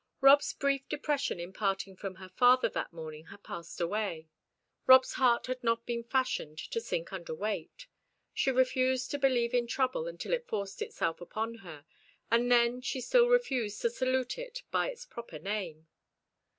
[0.19, 4.29] Rob's brief depression in parting from her father that morning had passed away.
[4.87, 7.85] Rob's heart had not been fashioned to sink under weight;
[8.33, 11.85] she refused to believe in trouble until it forced itself upon her,
[12.31, 15.85] and then she still refused to salute it by its proper name.